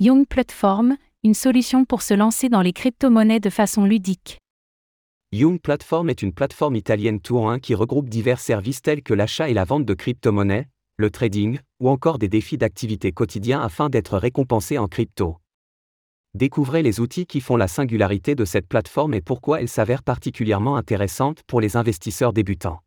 Young 0.00 0.28
Platform, 0.28 0.96
une 1.24 1.34
solution 1.34 1.84
pour 1.84 2.02
se 2.02 2.14
lancer 2.14 2.48
dans 2.48 2.62
les 2.62 2.72
crypto-monnaies 2.72 3.40
de 3.40 3.50
façon 3.50 3.84
ludique. 3.84 4.38
Young 5.32 5.60
Platform 5.60 6.08
est 6.08 6.22
une 6.22 6.32
plateforme 6.32 6.76
italienne 6.76 7.18
en 7.30 7.48
un 7.48 7.58
qui 7.58 7.74
regroupe 7.74 8.08
divers 8.08 8.38
services 8.38 8.80
tels 8.80 9.02
que 9.02 9.12
l'achat 9.12 9.50
et 9.50 9.54
la 9.54 9.64
vente 9.64 9.84
de 9.84 9.94
crypto-monnaies, 9.94 10.68
le 10.98 11.10
trading, 11.10 11.58
ou 11.80 11.88
encore 11.88 12.18
des 12.18 12.28
défis 12.28 12.58
d'activité 12.58 13.10
quotidien 13.10 13.60
afin 13.60 13.88
d'être 13.88 14.18
récompensé 14.18 14.78
en 14.78 14.86
crypto. 14.86 15.38
Découvrez 16.32 16.84
les 16.84 17.00
outils 17.00 17.26
qui 17.26 17.40
font 17.40 17.56
la 17.56 17.66
singularité 17.66 18.36
de 18.36 18.44
cette 18.44 18.68
plateforme 18.68 19.14
et 19.14 19.20
pourquoi 19.20 19.62
elle 19.62 19.68
s'avère 19.68 20.04
particulièrement 20.04 20.76
intéressante 20.76 21.42
pour 21.48 21.60
les 21.60 21.76
investisseurs 21.76 22.32
débutants. 22.32 22.84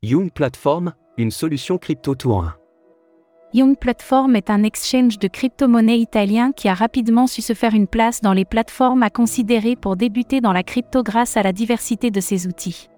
Young 0.00 0.30
Platform, 0.32 0.94
une 1.18 1.30
solution 1.30 1.78
crypto 1.78 2.14
tout 2.14 2.32
en 2.32 2.44
un. 2.44 2.54
Young 3.54 3.78
Platform 3.78 4.36
est 4.36 4.50
un 4.50 4.62
exchange 4.62 5.18
de 5.18 5.26
crypto-monnaies 5.26 5.98
italien 5.98 6.52
qui 6.52 6.68
a 6.68 6.74
rapidement 6.74 7.26
su 7.26 7.40
se 7.40 7.54
faire 7.54 7.74
une 7.74 7.86
place 7.86 8.20
dans 8.20 8.34
les 8.34 8.44
plateformes 8.44 9.02
à 9.02 9.08
considérer 9.08 9.74
pour 9.74 9.96
débuter 9.96 10.42
dans 10.42 10.52
la 10.52 10.62
crypto 10.62 11.02
grâce 11.02 11.38
à 11.38 11.42
la 11.42 11.52
diversité 11.52 12.10
de 12.10 12.20
ses 12.20 12.46
outils. 12.46 12.90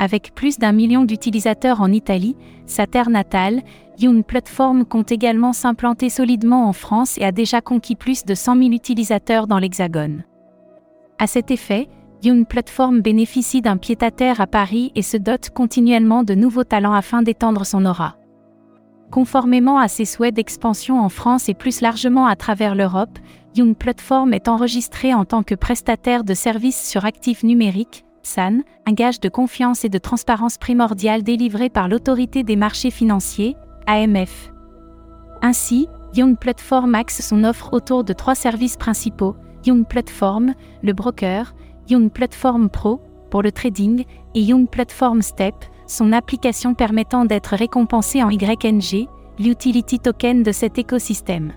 Avec 0.00 0.34
plus 0.34 0.58
d'un 0.58 0.72
million 0.72 1.04
d'utilisateurs 1.04 1.80
en 1.80 1.92
Italie, 1.92 2.34
sa 2.66 2.88
terre 2.88 3.08
natale, 3.08 3.62
Young 4.00 4.24
Platform 4.24 4.84
compte 4.84 5.12
également 5.12 5.52
s'implanter 5.52 6.10
solidement 6.10 6.68
en 6.68 6.72
France 6.72 7.16
et 7.18 7.24
a 7.24 7.30
déjà 7.30 7.60
conquis 7.60 7.94
plus 7.94 8.24
de 8.24 8.34
100 8.34 8.56
000 8.56 8.70
utilisateurs 8.72 9.46
dans 9.46 9.60
l'Hexagone. 9.60 10.24
À 11.20 11.28
cet 11.28 11.52
effet, 11.52 11.88
Young 12.24 12.46
Platform 12.46 13.00
bénéficie 13.00 13.62
d'un 13.62 13.76
pied-à-terre 13.76 14.40
à 14.40 14.46
Paris 14.46 14.92
et 14.94 15.02
se 15.02 15.16
dote 15.16 15.50
continuellement 15.50 16.22
de 16.22 16.34
nouveaux 16.34 16.62
talents 16.62 16.92
afin 16.92 17.20
d'étendre 17.20 17.66
son 17.66 17.84
aura. 17.84 18.14
Conformément 19.10 19.78
à 19.78 19.88
ses 19.88 20.04
souhaits 20.04 20.32
d'expansion 20.32 21.00
en 21.00 21.08
France 21.08 21.48
et 21.48 21.54
plus 21.54 21.80
largement 21.80 22.26
à 22.26 22.36
travers 22.36 22.76
l'Europe, 22.76 23.18
Young 23.56 23.74
Platform 23.74 24.32
est 24.34 24.46
enregistré 24.46 25.12
en 25.12 25.24
tant 25.24 25.42
que 25.42 25.56
prestataire 25.56 26.22
de 26.22 26.32
services 26.32 26.88
sur 26.88 27.04
actifs 27.04 27.42
numériques, 27.42 28.04
SAN, 28.22 28.60
un 28.86 28.92
gage 28.92 29.18
de 29.18 29.28
confiance 29.28 29.84
et 29.84 29.88
de 29.88 29.98
transparence 29.98 30.58
primordial 30.58 31.24
délivré 31.24 31.70
par 31.70 31.88
l'autorité 31.88 32.44
des 32.44 32.56
marchés 32.56 32.92
financiers, 32.92 33.56
AMF. 33.88 34.52
Ainsi, 35.42 35.88
Young 36.14 36.38
Platform 36.38 36.94
axe 36.94 37.20
son 37.20 37.42
offre 37.42 37.72
autour 37.72 38.04
de 38.04 38.12
trois 38.12 38.36
services 38.36 38.76
principaux, 38.76 39.34
Young 39.66 39.84
Platform, 39.86 40.54
le 40.84 40.92
broker, 40.92 41.52
Young 41.88 42.10
Platform 42.10 42.68
Pro, 42.68 43.00
pour 43.30 43.42
le 43.42 43.52
trading, 43.52 44.04
et 44.34 44.40
Young 44.40 44.68
Platform 44.68 45.22
Step, 45.22 45.54
son 45.86 46.12
application 46.12 46.74
permettant 46.74 47.24
d'être 47.24 47.56
récompensé 47.56 48.22
en 48.22 48.30
YNG, 48.30 49.08
l'utility 49.38 49.98
token 49.98 50.42
de 50.42 50.52
cet 50.52 50.78
écosystème. 50.78 51.52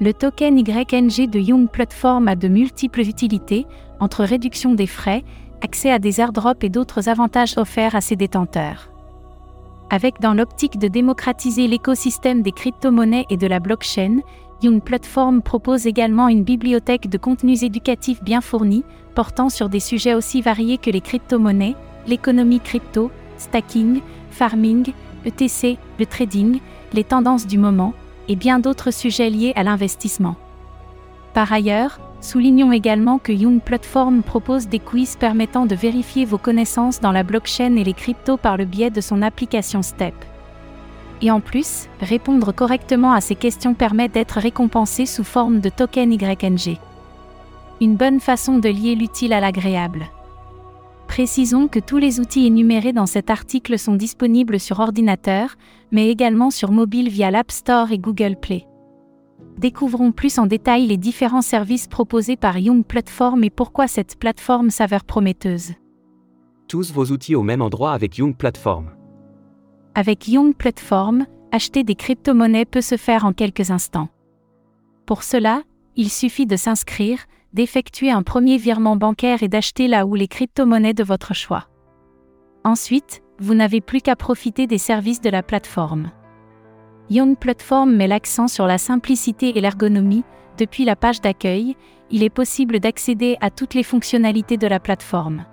Le 0.00 0.12
token 0.12 0.58
YNG 0.58 1.28
de 1.28 1.38
Young 1.38 1.68
Platform 1.68 2.28
a 2.28 2.36
de 2.36 2.48
multiples 2.48 3.00
utilités, 3.00 3.66
entre 4.00 4.24
réduction 4.24 4.74
des 4.74 4.86
frais, 4.86 5.24
accès 5.60 5.90
à 5.90 5.98
des 5.98 6.20
airdrops 6.20 6.64
et 6.64 6.68
d'autres 6.68 7.08
avantages 7.08 7.58
offerts 7.58 7.96
à 7.96 8.00
ses 8.00 8.16
détenteurs. 8.16 8.90
Avec 9.90 10.20
dans 10.20 10.34
l'optique 10.34 10.78
de 10.78 10.88
démocratiser 10.88 11.66
l'écosystème 11.66 12.42
des 12.42 12.52
crypto-monnaies 12.52 13.26
et 13.30 13.36
de 13.36 13.46
la 13.46 13.58
blockchain, 13.58 14.18
Young 14.60 14.82
Platform 14.82 15.40
propose 15.40 15.86
également 15.86 16.26
une 16.26 16.42
bibliothèque 16.42 17.08
de 17.08 17.16
contenus 17.16 17.62
éducatifs 17.62 18.24
bien 18.24 18.40
fournis, 18.40 18.82
portant 19.14 19.50
sur 19.50 19.68
des 19.68 19.78
sujets 19.78 20.14
aussi 20.14 20.42
variés 20.42 20.78
que 20.78 20.90
les 20.90 21.00
crypto-monnaies, 21.00 21.76
l'économie 22.08 22.58
crypto, 22.58 23.12
stacking, 23.36 24.00
farming, 24.30 24.92
ETC, 25.24 25.78
le 26.00 26.06
trading, 26.06 26.58
les 26.92 27.04
tendances 27.04 27.46
du 27.46 27.56
moment, 27.56 27.94
et 28.26 28.34
bien 28.34 28.58
d'autres 28.58 28.90
sujets 28.90 29.30
liés 29.30 29.52
à 29.54 29.62
l'investissement. 29.62 30.34
Par 31.34 31.52
ailleurs, 31.52 32.00
soulignons 32.20 32.72
également 32.72 33.18
que 33.18 33.32
Young 33.32 33.60
Platform 33.60 34.24
propose 34.24 34.66
des 34.66 34.80
quiz 34.80 35.14
permettant 35.14 35.66
de 35.66 35.76
vérifier 35.76 36.24
vos 36.24 36.38
connaissances 36.38 36.98
dans 37.00 37.12
la 37.12 37.22
blockchain 37.22 37.76
et 37.76 37.84
les 37.84 37.94
cryptos 37.94 38.36
par 38.36 38.56
le 38.56 38.64
biais 38.64 38.90
de 38.90 39.00
son 39.00 39.22
application 39.22 39.82
Step. 39.82 40.14
Et 41.20 41.30
en 41.30 41.40
plus, 41.40 41.88
répondre 42.00 42.52
correctement 42.52 43.12
à 43.12 43.20
ces 43.20 43.34
questions 43.34 43.74
permet 43.74 44.08
d'être 44.08 44.38
récompensé 44.38 45.04
sous 45.06 45.24
forme 45.24 45.60
de 45.60 45.68
token 45.68 46.12
YNG. 46.12 46.78
Une 47.80 47.96
bonne 47.96 48.20
façon 48.20 48.58
de 48.58 48.68
lier 48.68 48.94
l'utile 48.94 49.32
à 49.32 49.40
l'agréable. 49.40 50.06
Précisons 51.08 51.66
que 51.66 51.80
tous 51.80 51.96
les 51.96 52.20
outils 52.20 52.46
énumérés 52.46 52.92
dans 52.92 53.06
cet 53.06 53.30
article 53.30 53.78
sont 53.78 53.94
disponibles 53.94 54.60
sur 54.60 54.78
ordinateur, 54.78 55.56
mais 55.90 56.08
également 56.10 56.50
sur 56.50 56.70
mobile 56.70 57.08
via 57.08 57.30
l'App 57.30 57.50
Store 57.50 57.90
et 57.90 57.98
Google 57.98 58.36
Play. 58.36 58.66
Découvrons 59.56 60.12
plus 60.12 60.38
en 60.38 60.46
détail 60.46 60.86
les 60.86 60.96
différents 60.96 61.42
services 61.42 61.88
proposés 61.88 62.36
par 62.36 62.58
Young 62.58 62.84
Platform 62.84 63.42
et 63.42 63.50
pourquoi 63.50 63.88
cette 63.88 64.16
plateforme 64.16 64.70
s'avère 64.70 65.04
prometteuse. 65.04 65.72
Tous 66.68 66.92
vos 66.92 67.06
outils 67.06 67.34
au 67.34 67.42
même 67.42 67.62
endroit 67.62 67.92
avec 67.92 68.18
Young 68.18 68.36
Platform. 68.36 68.90
Avec 69.94 70.28
Young 70.28 70.54
Platform, 70.54 71.26
acheter 71.50 71.82
des 71.82 71.94
crypto-monnaies 71.94 72.64
peut 72.64 72.80
se 72.80 72.96
faire 72.96 73.24
en 73.24 73.32
quelques 73.32 73.70
instants. 73.70 74.08
Pour 75.06 75.22
cela, 75.22 75.62
il 75.96 76.10
suffit 76.10 76.46
de 76.46 76.56
s'inscrire, 76.56 77.18
d'effectuer 77.52 78.10
un 78.10 78.22
premier 78.22 78.58
virement 78.58 78.96
bancaire 78.96 79.42
et 79.42 79.48
d'acheter 79.48 79.88
là 79.88 80.06
où 80.06 80.14
les 80.14 80.28
crypto-monnaies 80.28 80.94
de 80.94 81.02
votre 81.02 81.34
choix. 81.34 81.68
Ensuite, 82.64 83.22
vous 83.38 83.54
n'avez 83.54 83.80
plus 83.80 84.00
qu'à 84.00 84.16
profiter 84.16 84.66
des 84.66 84.78
services 84.78 85.20
de 85.20 85.30
la 85.30 85.42
plateforme. 85.42 86.10
Young 87.10 87.36
Platform 87.38 87.94
met 87.96 88.06
l'accent 88.06 88.48
sur 88.48 88.66
la 88.66 88.78
simplicité 88.78 89.56
et 89.56 89.60
l'ergonomie. 89.60 90.24
Depuis 90.58 90.84
la 90.84 90.96
page 90.96 91.20
d'accueil, 91.20 91.76
il 92.10 92.22
est 92.22 92.30
possible 92.30 92.80
d'accéder 92.80 93.36
à 93.40 93.50
toutes 93.50 93.74
les 93.74 93.82
fonctionnalités 93.82 94.56
de 94.58 94.66
la 94.66 94.80
plateforme. 94.80 95.44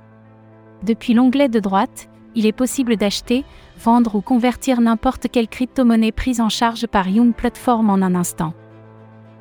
Depuis 0.84 1.14
l'onglet 1.14 1.48
de 1.48 1.60
droite, 1.60 2.10
il 2.36 2.46
est 2.46 2.52
possible 2.52 2.98
d'acheter, 2.98 3.46
vendre 3.84 4.16
ou 4.16 4.22
convertir 4.22 4.82
n'importe 4.82 5.28
quelle 5.32 5.48
crypto-monnaie 5.48 6.12
prise 6.12 6.42
en 6.42 6.50
charge 6.50 6.88
par 6.88 7.08
Young 7.08 7.34
Platform 7.34 7.90
en 7.90 8.02
un 8.02 8.16
instant. 8.16 8.54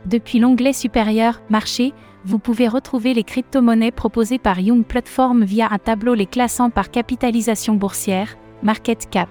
Depuis 0.06 0.38
l'onglet 0.38 0.72
supérieur 0.72 1.40
Marché, 1.48 1.92
vous 2.24 2.38
pouvez 2.38 2.68
retrouver 2.68 3.14
les 3.14 3.24
crypto-monnaies 3.24 3.90
proposées 3.90 4.38
par 4.38 4.60
Young 4.60 4.84
Platform 4.84 5.44
via 5.44 5.68
un 5.70 5.78
tableau 5.78 6.14
les 6.14 6.26
classant 6.26 6.70
par 6.70 6.90
capitalisation 6.90 7.74
boursière, 7.74 8.36
market 8.62 9.08
cap. 9.10 9.28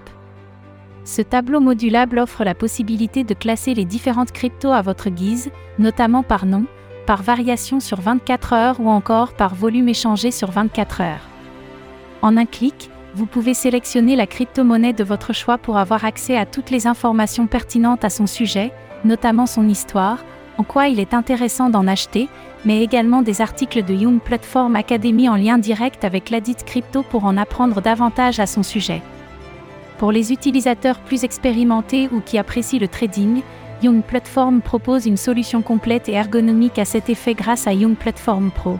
Ce 1.04 1.20
tableau 1.20 1.60
modulable 1.60 2.18
offre 2.18 2.44
la 2.44 2.54
possibilité 2.54 3.24
de 3.24 3.34
classer 3.34 3.74
les 3.74 3.84
différentes 3.84 4.32
cryptos 4.32 4.72
à 4.72 4.80
votre 4.80 5.10
guise, 5.10 5.50
notamment 5.78 6.22
par 6.22 6.46
nom, 6.46 6.64
par 7.06 7.22
variation 7.22 7.78
sur 7.78 8.00
24 8.00 8.52
heures 8.52 8.80
ou 8.80 8.88
encore 8.88 9.34
par 9.34 9.54
volume 9.54 9.88
échangé 9.88 10.30
sur 10.30 10.50
24 10.50 11.00
heures. 11.02 11.28
En 12.22 12.36
un 12.36 12.46
clic, 12.46 12.90
vous 13.14 13.26
pouvez 13.26 13.54
sélectionner 13.54 14.16
la 14.16 14.26
crypto-monnaie 14.26 14.92
de 14.92 15.04
votre 15.04 15.32
choix 15.32 15.56
pour 15.56 15.78
avoir 15.78 16.04
accès 16.04 16.36
à 16.36 16.46
toutes 16.46 16.70
les 16.70 16.86
informations 16.88 17.46
pertinentes 17.46 18.04
à 18.04 18.10
son 18.10 18.26
sujet, 18.26 18.72
notamment 19.04 19.46
son 19.46 19.68
histoire, 19.68 20.24
en 20.58 20.64
quoi 20.64 20.88
il 20.88 20.98
est 20.98 21.14
intéressant 21.14 21.70
d'en 21.70 21.86
acheter, 21.86 22.28
mais 22.64 22.82
également 22.82 23.22
des 23.22 23.40
articles 23.40 23.84
de 23.84 23.94
Young 23.94 24.20
Platform 24.20 24.74
Academy 24.74 25.28
en 25.28 25.36
lien 25.36 25.58
direct 25.58 26.04
avec 26.04 26.30
ladite 26.30 26.64
crypto 26.64 27.02
pour 27.02 27.24
en 27.24 27.36
apprendre 27.36 27.80
davantage 27.80 28.40
à 28.40 28.46
son 28.46 28.62
sujet. 28.62 29.00
Pour 29.98 30.10
les 30.10 30.32
utilisateurs 30.32 30.98
plus 30.98 31.22
expérimentés 31.22 32.08
ou 32.10 32.20
qui 32.20 32.36
apprécient 32.36 32.80
le 32.80 32.88
trading, 32.88 33.42
Young 33.82 34.02
Platform 34.02 34.60
propose 34.60 35.06
une 35.06 35.16
solution 35.16 35.62
complète 35.62 36.08
et 36.08 36.12
ergonomique 36.12 36.78
à 36.78 36.84
cet 36.84 37.08
effet 37.10 37.34
grâce 37.34 37.68
à 37.68 37.74
Young 37.74 37.94
Platform 37.94 38.50
Pro. 38.50 38.78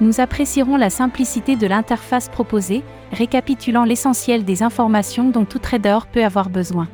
Nous 0.00 0.20
apprécierons 0.20 0.76
la 0.76 0.90
simplicité 0.90 1.56
de 1.56 1.66
l'interface 1.66 2.28
proposée, 2.28 2.82
récapitulant 3.12 3.84
l'essentiel 3.84 4.44
des 4.44 4.62
informations 4.62 5.30
dont 5.30 5.46
tout 5.46 5.58
trader 5.58 5.98
peut 6.12 6.24
avoir 6.24 6.50
besoin. 6.50 6.88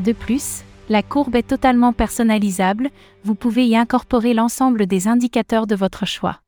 De 0.00 0.12
plus, 0.12 0.62
la 0.88 1.02
courbe 1.02 1.36
est 1.36 1.48
totalement 1.48 1.92
personnalisable, 1.92 2.90
vous 3.24 3.34
pouvez 3.34 3.66
y 3.66 3.76
incorporer 3.76 4.34
l'ensemble 4.34 4.86
des 4.86 5.08
indicateurs 5.08 5.66
de 5.66 5.74
votre 5.74 6.06
choix. 6.06 6.40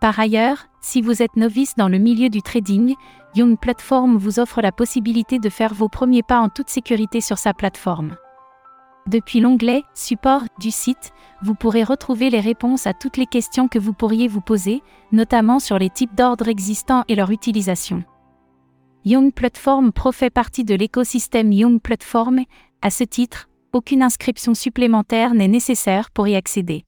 Par 0.00 0.20
ailleurs, 0.20 0.66
si 0.82 1.00
vous 1.00 1.22
êtes 1.22 1.36
novice 1.36 1.74
dans 1.76 1.88
le 1.88 1.98
milieu 1.98 2.28
du 2.28 2.42
trading, 2.42 2.94
Young 3.34 3.58
Platform 3.58 4.16
vous 4.16 4.40
offre 4.40 4.60
la 4.60 4.72
possibilité 4.72 5.38
de 5.38 5.48
faire 5.48 5.72
vos 5.72 5.88
premiers 5.88 6.22
pas 6.22 6.40
en 6.40 6.50
toute 6.50 6.68
sécurité 6.68 7.22
sur 7.22 7.38
sa 7.38 7.54
plateforme. 7.54 8.16
Depuis 9.06 9.38
l'onglet 9.38 9.84
Support 9.94 10.42
du 10.58 10.72
site, 10.72 11.12
vous 11.40 11.54
pourrez 11.54 11.84
retrouver 11.84 12.28
les 12.28 12.40
réponses 12.40 12.88
à 12.88 12.92
toutes 12.92 13.16
les 13.16 13.26
questions 13.26 13.68
que 13.68 13.78
vous 13.78 13.92
pourriez 13.92 14.26
vous 14.26 14.40
poser, 14.40 14.82
notamment 15.12 15.60
sur 15.60 15.78
les 15.78 15.90
types 15.90 16.14
d'ordres 16.16 16.48
existants 16.48 17.04
et 17.06 17.14
leur 17.14 17.30
utilisation. 17.30 18.02
Young 19.04 19.32
Platform 19.32 19.92
Pro 19.92 20.10
fait 20.10 20.30
partie 20.30 20.64
de 20.64 20.74
l'écosystème 20.74 21.52
Young 21.52 21.80
Platform 21.80 22.40
à 22.82 22.90
ce 22.90 23.04
titre, 23.04 23.48
aucune 23.72 24.02
inscription 24.02 24.54
supplémentaire 24.54 25.34
n'est 25.34 25.46
nécessaire 25.46 26.10
pour 26.10 26.26
y 26.26 26.34
accéder. 26.34 26.84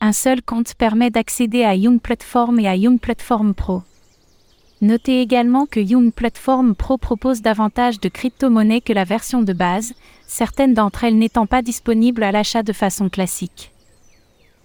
Un 0.00 0.12
seul 0.12 0.42
compte 0.42 0.74
permet 0.74 1.10
d'accéder 1.10 1.64
à 1.64 1.74
Young 1.74 2.00
Platform 2.00 2.60
et 2.60 2.68
à 2.68 2.76
Young 2.76 3.00
Platform 3.00 3.54
Pro. 3.54 3.82
Notez 4.84 5.22
également 5.22 5.64
que 5.64 5.80
Young 5.80 6.12
Platform 6.12 6.74
Pro 6.74 6.98
propose 6.98 7.40
davantage 7.40 8.00
de 8.00 8.10
crypto-monnaies 8.10 8.82
que 8.82 8.92
la 8.92 9.04
version 9.04 9.40
de 9.40 9.54
base, 9.54 9.94
certaines 10.26 10.74
d'entre 10.74 11.04
elles 11.04 11.16
n'étant 11.16 11.46
pas 11.46 11.62
disponibles 11.62 12.22
à 12.22 12.32
l'achat 12.32 12.62
de 12.62 12.74
façon 12.74 13.08
classique. 13.08 13.72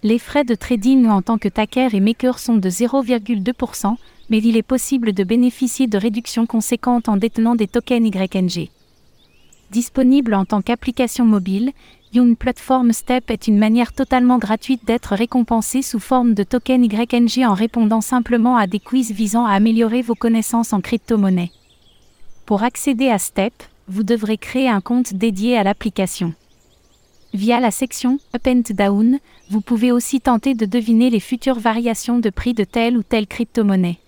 Les 0.02 0.18
frais 0.18 0.44
de 0.44 0.54
trading 0.54 1.06
en 1.06 1.22
tant 1.22 1.38
que 1.38 1.48
taker 1.48 1.94
et 1.94 2.00
maker 2.00 2.38
sont 2.38 2.58
de 2.58 2.68
0,2%, 2.68 3.96
mais 4.28 4.42
il 4.42 4.58
est 4.58 4.62
possible 4.62 5.14
de 5.14 5.24
bénéficier 5.24 5.86
de 5.86 5.96
réductions 5.96 6.44
conséquentes 6.44 7.08
en 7.08 7.16
détenant 7.16 7.54
des 7.54 7.66
tokens 7.66 8.06
YNG. 8.14 8.68
Disponible 9.70 10.34
en 10.34 10.44
tant 10.44 10.62
qu'application 10.62 11.24
mobile, 11.24 11.70
Young 12.12 12.36
Platform 12.36 12.92
Step 12.92 13.30
est 13.30 13.46
une 13.46 13.56
manière 13.56 13.92
totalement 13.92 14.38
gratuite 14.38 14.84
d'être 14.84 15.14
récompensé 15.14 15.80
sous 15.80 16.00
forme 16.00 16.34
de 16.34 16.42
token 16.42 16.84
YNG 16.84 17.46
en 17.46 17.54
répondant 17.54 18.00
simplement 18.00 18.56
à 18.56 18.66
des 18.66 18.80
quiz 18.80 19.12
visant 19.12 19.46
à 19.46 19.52
améliorer 19.52 20.02
vos 20.02 20.16
connaissances 20.16 20.72
en 20.72 20.80
crypto-monnaie. 20.80 21.52
Pour 22.46 22.64
accéder 22.64 23.10
à 23.10 23.18
Step, 23.20 23.54
vous 23.86 24.02
devrez 24.02 24.38
créer 24.38 24.68
un 24.68 24.80
compte 24.80 25.14
dédié 25.14 25.56
à 25.56 25.62
l'application. 25.62 26.34
Via 27.32 27.60
la 27.60 27.70
section 27.70 28.18
Up 28.34 28.48
and 28.48 28.62
Down, 28.74 29.20
vous 29.50 29.60
pouvez 29.60 29.92
aussi 29.92 30.20
tenter 30.20 30.54
de 30.54 30.66
deviner 30.66 31.10
les 31.10 31.20
futures 31.20 31.60
variations 31.60 32.18
de 32.18 32.30
prix 32.30 32.54
de 32.54 32.64
telle 32.64 32.96
ou 32.96 33.04
telle 33.04 33.28
crypto-monnaie. 33.28 33.98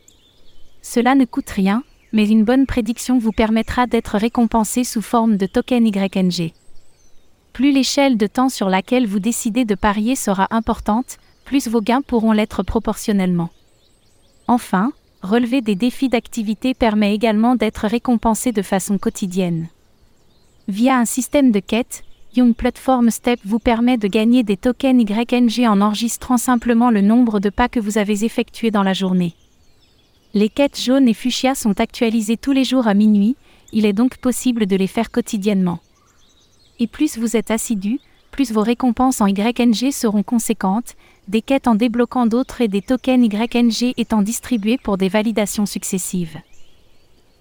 Cela 0.82 1.14
ne 1.14 1.24
coûte 1.24 1.50
rien, 1.50 1.84
mais 2.12 2.28
une 2.28 2.44
bonne 2.44 2.66
prédiction 2.66 3.18
vous 3.18 3.32
permettra 3.32 3.86
d'être 3.86 4.16
récompensé 4.18 4.84
sous 4.84 5.02
forme 5.02 5.36
de 5.36 5.46
token 5.46 5.86
YNG. 5.86 6.52
Plus 7.52 7.72
l'échelle 7.72 8.16
de 8.16 8.26
temps 8.26 8.48
sur 8.48 8.68
laquelle 8.68 9.06
vous 9.06 9.18
décidez 9.18 9.64
de 9.64 9.74
parier 9.74 10.16
sera 10.16 10.46
importante, 10.50 11.18
plus 11.44 11.68
vos 11.68 11.80
gains 11.80 12.02
pourront 12.02 12.32
l'être 12.32 12.62
proportionnellement. 12.62 13.50
Enfin, 14.48 14.92
relever 15.22 15.60
des 15.60 15.74
défis 15.74 16.08
d'activité 16.08 16.74
permet 16.74 17.14
également 17.14 17.54
d'être 17.54 17.86
récompensé 17.86 18.52
de 18.52 18.62
façon 18.62 18.98
quotidienne. 18.98 19.68
Via 20.68 20.96
un 20.96 21.04
système 21.04 21.50
de 21.50 21.60
quête, 21.60 22.04
Young 22.34 22.54
Platform 22.54 23.10
Step 23.10 23.40
vous 23.44 23.58
permet 23.58 23.98
de 23.98 24.08
gagner 24.08 24.42
des 24.42 24.56
tokens 24.56 25.02
YNG 25.02 25.66
en 25.66 25.80
enregistrant 25.82 26.38
simplement 26.38 26.90
le 26.90 27.02
nombre 27.02 27.40
de 27.40 27.50
pas 27.50 27.68
que 27.68 27.80
vous 27.80 27.98
avez 27.98 28.24
effectués 28.24 28.70
dans 28.70 28.82
la 28.82 28.94
journée. 28.94 29.34
Les 30.34 30.48
quêtes 30.48 30.80
jaunes 30.80 31.08
et 31.08 31.14
fuchsia 31.14 31.54
sont 31.54 31.80
actualisées 31.80 32.36
tous 32.36 32.52
les 32.52 32.64
jours 32.64 32.86
à 32.86 32.94
minuit, 32.94 33.36
il 33.72 33.86
est 33.86 33.92
donc 33.92 34.16
possible 34.18 34.66
de 34.66 34.76
les 34.76 34.86
faire 34.86 35.10
quotidiennement 35.10 35.80
et 36.82 36.88
plus 36.88 37.16
vous 37.16 37.36
êtes 37.36 37.52
assidu, 37.52 38.00
plus 38.32 38.50
vos 38.50 38.62
récompenses 38.62 39.20
en 39.20 39.28
YNG 39.28 39.92
seront 39.92 40.24
conséquentes, 40.24 40.96
des 41.28 41.40
quêtes 41.40 41.68
en 41.68 41.76
débloquant 41.76 42.26
d'autres 42.26 42.60
et 42.60 42.66
des 42.66 42.82
tokens 42.82 43.24
YNG 43.24 43.94
étant 43.96 44.22
distribués 44.22 44.78
pour 44.82 44.98
des 44.98 45.08
validations 45.08 45.66
successives. 45.66 46.38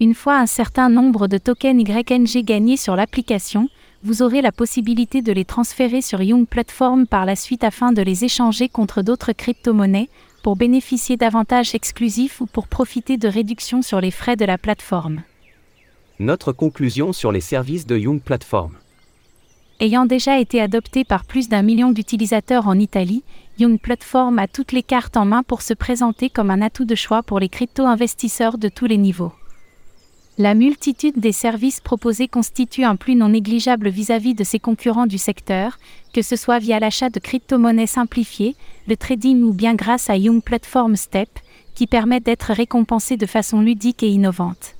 Une 0.00 0.14
fois 0.14 0.36
un 0.38 0.46
certain 0.46 0.88
nombre 0.88 1.26
de 1.26 1.38
tokens 1.38 1.82
YNG 1.82 2.44
gagnés 2.44 2.76
sur 2.76 2.94
l'application, 2.94 3.68
vous 4.04 4.22
aurez 4.22 4.42
la 4.42 4.52
possibilité 4.52 5.22
de 5.22 5.32
les 5.32 5.44
transférer 5.44 6.02
sur 6.02 6.22
Young 6.22 6.46
Platform 6.46 7.08
par 7.08 7.24
la 7.24 7.34
suite 7.34 7.64
afin 7.64 7.92
de 7.92 8.02
les 8.02 8.24
échanger 8.24 8.68
contre 8.68 9.02
d'autres 9.02 9.32
crypto-monnaies, 9.32 10.08
pour 10.42 10.56
bénéficier 10.56 11.16
d'avantages 11.16 11.74
exclusifs 11.74 12.40
ou 12.40 12.46
pour 12.46 12.66
profiter 12.68 13.16
de 13.16 13.28
réductions 13.28 13.82
sur 13.82 14.00
les 14.00 14.10
frais 14.10 14.36
de 14.36 14.44
la 14.44 14.58
plateforme. 14.58 15.22
Notre 16.18 16.52
conclusion 16.52 17.12
sur 17.12 17.32
les 17.32 17.40
services 17.40 17.86
de 17.86 17.96
Young 17.96 18.20
Platform. 18.20 18.76
Ayant 19.80 20.06
déjà 20.06 20.38
été 20.38 20.60
adopté 20.60 21.04
par 21.04 21.24
plus 21.24 21.48
d'un 21.48 21.62
million 21.62 21.90
d'utilisateurs 21.90 22.68
en 22.68 22.78
Italie, 22.78 23.24
Young 23.58 23.80
Platform 23.80 24.38
a 24.38 24.46
toutes 24.46 24.72
les 24.72 24.82
cartes 24.82 25.16
en 25.16 25.24
main 25.24 25.42
pour 25.42 25.62
se 25.62 25.74
présenter 25.74 26.30
comme 26.30 26.50
un 26.50 26.62
atout 26.62 26.84
de 26.84 26.94
choix 26.94 27.22
pour 27.22 27.40
les 27.40 27.48
crypto-investisseurs 27.48 28.58
de 28.58 28.68
tous 28.68 28.86
les 28.86 28.98
niveaux. 28.98 29.32
La 30.42 30.54
multitude 30.54 31.20
des 31.20 31.30
services 31.30 31.80
proposés 31.80 32.26
constitue 32.26 32.82
un 32.82 32.96
plus 32.96 33.14
non 33.14 33.28
négligeable 33.28 33.88
vis-à-vis 33.88 34.34
de 34.34 34.42
ses 34.42 34.58
concurrents 34.58 35.06
du 35.06 35.16
secteur, 35.16 35.78
que 36.12 36.20
ce 36.20 36.34
soit 36.34 36.58
via 36.58 36.80
l'achat 36.80 37.10
de 37.10 37.20
crypto-monnaies 37.20 37.86
simplifiées, 37.86 38.56
le 38.88 38.96
trading 38.96 39.40
ou 39.44 39.52
bien 39.52 39.76
grâce 39.76 40.10
à 40.10 40.16
Young 40.16 40.42
Platform 40.42 40.96
Step, 40.96 41.28
qui 41.76 41.86
permet 41.86 42.18
d'être 42.18 42.52
récompensé 42.52 43.16
de 43.16 43.24
façon 43.24 43.60
ludique 43.60 44.02
et 44.02 44.08
innovante. 44.08 44.74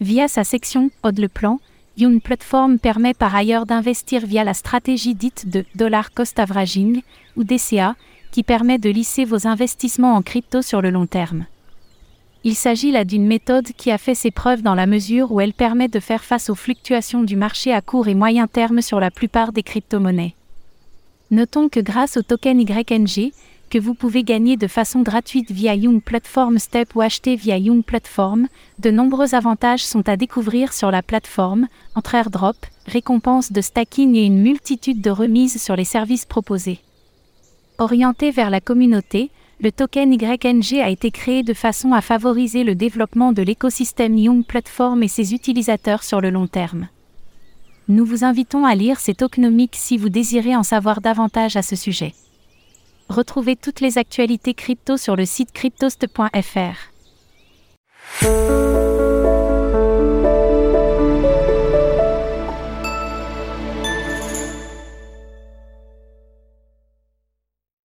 Via 0.00 0.26
sa 0.26 0.42
section 0.42 0.90
Odd 1.02 1.18
le 1.18 1.28
plan, 1.28 1.60
Young 1.98 2.22
Platform 2.22 2.78
permet 2.78 3.12
par 3.12 3.36
ailleurs 3.36 3.66
d'investir 3.66 4.24
via 4.24 4.42
la 4.42 4.54
stratégie 4.54 5.14
dite 5.14 5.50
de 5.50 5.66
dollar 5.74 6.14
cost 6.14 6.38
averaging 6.38 7.02
ou 7.36 7.44
DCA, 7.44 7.94
qui 8.30 8.42
permet 8.42 8.78
de 8.78 8.88
lisser 8.88 9.26
vos 9.26 9.46
investissements 9.46 10.14
en 10.14 10.22
crypto 10.22 10.62
sur 10.62 10.80
le 10.80 10.88
long 10.88 11.06
terme. 11.06 11.44
Il 12.44 12.56
s'agit 12.56 12.90
là 12.90 13.04
d'une 13.04 13.26
méthode 13.26 13.68
qui 13.76 13.92
a 13.92 13.98
fait 13.98 14.16
ses 14.16 14.32
preuves 14.32 14.62
dans 14.62 14.74
la 14.74 14.86
mesure 14.86 15.30
où 15.30 15.40
elle 15.40 15.52
permet 15.52 15.86
de 15.86 16.00
faire 16.00 16.24
face 16.24 16.50
aux 16.50 16.56
fluctuations 16.56 17.22
du 17.22 17.36
marché 17.36 17.72
à 17.72 17.80
court 17.80 18.08
et 18.08 18.14
moyen 18.14 18.48
terme 18.48 18.82
sur 18.82 18.98
la 18.98 19.12
plupart 19.12 19.52
des 19.52 19.62
crypto-monnaies. 19.62 20.34
Notons 21.30 21.68
que 21.68 21.78
grâce 21.78 22.16
au 22.16 22.22
token 22.22 22.60
YNG, 22.60 23.32
que 23.70 23.78
vous 23.78 23.94
pouvez 23.94 24.24
gagner 24.24 24.56
de 24.56 24.66
façon 24.66 25.02
gratuite 25.02 25.52
via 25.52 25.76
Young 25.76 26.02
Platform 26.02 26.58
Step 26.58 26.94
ou 26.96 27.00
acheter 27.00 27.36
via 27.36 27.56
Young 27.56 27.84
Platform, 27.84 28.48
de 28.80 28.90
nombreux 28.90 29.36
avantages 29.36 29.84
sont 29.84 30.06
à 30.08 30.16
découvrir 30.16 30.72
sur 30.72 30.90
la 30.90 31.02
plateforme, 31.02 31.68
entre 31.94 32.16
airdrop, 32.16 32.56
récompenses 32.86 33.52
de 33.52 33.60
stacking 33.60 34.16
et 34.16 34.26
une 34.26 34.42
multitude 34.42 35.00
de 35.00 35.10
remises 35.10 35.62
sur 35.62 35.76
les 35.76 35.84
services 35.84 36.26
proposés. 36.26 36.80
Orienté 37.78 38.30
vers 38.32 38.50
la 38.50 38.60
communauté, 38.60 39.30
le 39.62 39.70
token 39.70 40.12
YNG 40.12 40.80
a 40.80 40.90
été 40.90 41.12
créé 41.12 41.44
de 41.44 41.54
façon 41.54 41.92
à 41.92 42.00
favoriser 42.00 42.64
le 42.64 42.74
développement 42.74 43.32
de 43.32 43.42
l'écosystème 43.42 44.18
Young 44.18 44.44
Platform 44.44 45.04
et 45.04 45.08
ses 45.08 45.34
utilisateurs 45.34 46.02
sur 46.02 46.20
le 46.20 46.30
long 46.30 46.48
terme. 46.48 46.88
Nous 47.88 48.04
vous 48.04 48.24
invitons 48.24 48.64
à 48.64 48.74
lire 48.74 48.98
ces 48.98 49.14
tokenomics 49.14 49.76
si 49.76 49.98
vous 49.98 50.08
désirez 50.08 50.56
en 50.56 50.64
savoir 50.64 51.00
davantage 51.00 51.56
à 51.56 51.62
ce 51.62 51.76
sujet. 51.76 52.12
Retrouvez 53.08 53.54
toutes 53.54 53.80
les 53.80 53.98
actualités 53.98 54.54
crypto 54.54 54.96
sur 54.96 55.14
le 55.14 55.24
site 55.24 55.52
cryptost.fr. 55.52 56.90